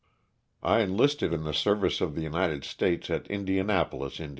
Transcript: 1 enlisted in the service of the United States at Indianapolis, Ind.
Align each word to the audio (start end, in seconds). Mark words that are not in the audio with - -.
1 0.61 0.81
enlisted 0.81 1.31
in 1.31 1.43
the 1.43 1.53
service 1.53 2.01
of 2.01 2.15
the 2.15 2.23
United 2.23 2.63
States 2.63 3.11
at 3.11 3.27
Indianapolis, 3.27 4.19
Ind. 4.19 4.29